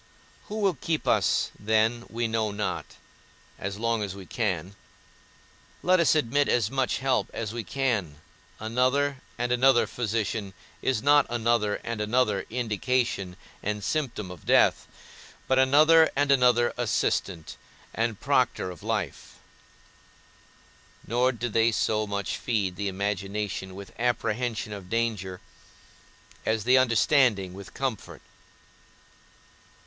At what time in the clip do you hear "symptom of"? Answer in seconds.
13.83-14.43